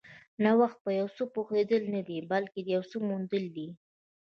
[0.43, 3.67] نوښت په یو څه پوهېدل نه دي، بلکې د یو څه موندل دي.